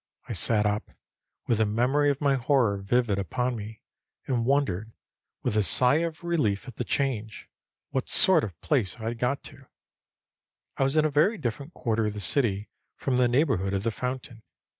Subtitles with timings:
[0.27, 0.89] I sat up,
[1.45, 3.83] with the memory of my horror vivid upon me,
[4.25, 4.93] and wondered,
[5.43, 7.47] with a sigh of relief at the change,
[7.91, 9.67] what sort of a place I had got to.
[10.75, 13.91] I was in a very different quarter of the city from the neighborhood of the
[13.91, 14.41] fountain.